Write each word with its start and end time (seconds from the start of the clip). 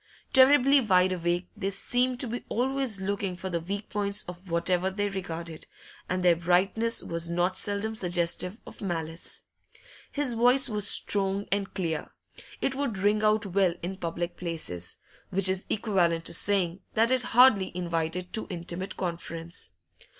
Terribly 0.33 0.81
wide 0.81 1.11
awake, 1.11 1.47
they 1.55 1.69
seemed 1.69 2.19
to 2.21 2.27
be 2.27 2.43
always 2.49 2.99
looking 2.99 3.35
for 3.35 3.51
the 3.51 3.59
weak 3.59 3.87
points 3.91 4.23
of 4.23 4.49
whatever 4.49 4.89
they 4.89 5.09
regarded, 5.09 5.67
and 6.09 6.23
their 6.23 6.35
brightness 6.35 7.03
was 7.03 7.29
not 7.29 7.55
seldom 7.55 7.93
suggestive 7.93 8.57
of 8.65 8.81
malice. 8.81 9.43
His 10.11 10.33
voice 10.33 10.67
was 10.67 10.87
strong 10.89 11.45
and 11.51 11.71
clear; 11.75 12.09
it 12.61 12.73
would 12.73 12.97
ring 12.97 13.21
out 13.21 13.45
well 13.45 13.75
in 13.83 13.95
public 13.95 14.37
places, 14.37 14.97
which 15.29 15.47
is 15.47 15.67
equivalent 15.69 16.25
to 16.25 16.33
saying 16.33 16.79
that 16.95 17.11
it 17.11 17.21
hardly 17.21 17.71
invited 17.77 18.33
too 18.33 18.47
intimate 18.49 18.97
conference. 18.97 19.69